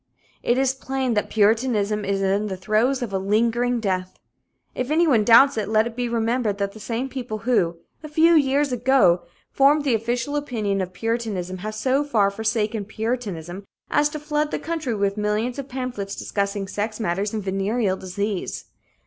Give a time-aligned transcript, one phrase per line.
[0.41, 4.17] It is plain that puritanism is in the throes of a lingering death.
[4.73, 8.33] If anyone doubts it, let it be remembered that the same people who, a few
[8.33, 14.19] years ago, formed the official opinion of puritanism have so far forsaken puritanism as to
[14.19, 18.65] flood the country with millions of pamphlets discussing sex matters and venereal disease.